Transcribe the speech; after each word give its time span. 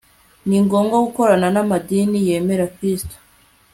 ni 0.47 0.57
ngombwa 0.65 0.97
gukorana 1.05 1.47
n'amadini 1.51 2.17
yemera 2.27 2.65
kristo 2.75 3.15